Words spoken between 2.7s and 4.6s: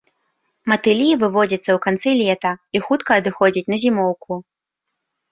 і хутка адыходзяць на зімоўку.